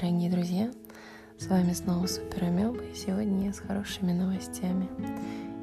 [0.00, 0.70] дорогие друзья!
[1.40, 4.88] С вами снова Супер Амеба, и сегодня я с хорошими новостями.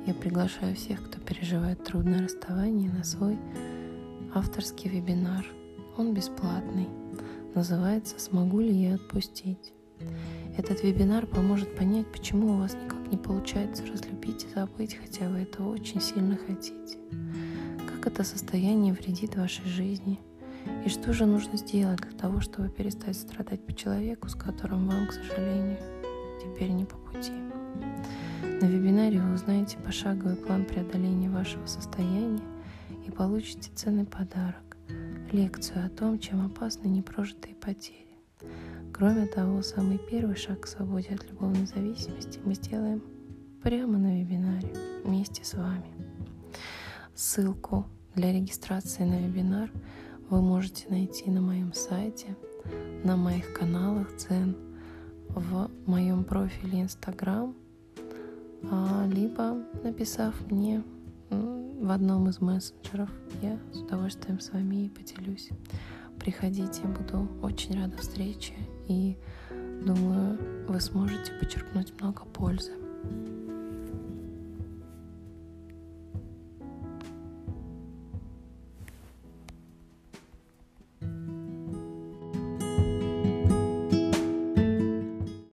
[0.06, 3.38] Я приглашаю всех, кто переживает трудное расставание, на свой
[4.34, 5.46] авторский вебинар.
[5.96, 6.90] Он бесплатный.
[7.54, 9.72] Называется «Смогу ли я отпустить?».
[10.58, 15.44] Этот вебинар поможет понять, почему у вас никак не получается разлюбить и забыть, хотя вы
[15.44, 16.98] этого очень сильно хотите.
[17.88, 20.20] Как это состояние вредит вашей жизни–
[20.86, 25.08] и что же нужно сделать для того, чтобы перестать страдать по человеку, с которым вам,
[25.08, 25.78] к сожалению,
[26.40, 27.32] теперь не по пути?
[28.62, 32.44] На вебинаре вы узнаете пошаговый план преодоления вашего состояния
[33.06, 34.78] и получите ценный подарок–
[35.32, 38.18] лекцию о том, чем опасны непрожитые потери.
[38.94, 43.04] Кроме того, самый первый шаг к свободе от любовной зависимости мы сделаем
[43.64, 44.72] прямо на вебинаре
[45.04, 45.92] вместе с вами.
[47.16, 49.72] Ссылку для регистрации на вебинар–
[50.30, 52.36] вы можете найти на моем сайте,
[53.04, 54.56] на моих каналах Дзен,
[55.30, 57.54] в моем профиле Инстаграм,
[58.64, 60.84] а, либо написав мне
[61.30, 63.10] в одном из мессенджеров.
[63.42, 65.50] Я с удовольствием с вами и поделюсь.
[66.20, 68.54] Приходите, буду очень рада встрече
[68.88, 69.18] и
[69.86, 72.72] думаю, вы сможете подчеркнуть много пользы.